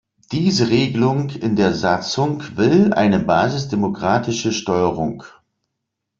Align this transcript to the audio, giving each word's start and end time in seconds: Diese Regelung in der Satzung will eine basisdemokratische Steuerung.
Diese 0.31 0.69
Regelung 0.71 1.29
in 1.29 1.55
der 1.55 1.75
Satzung 1.75 2.41
will 2.57 2.91
eine 2.91 3.19
basisdemokratische 3.19 4.51
Steuerung. 4.51 5.23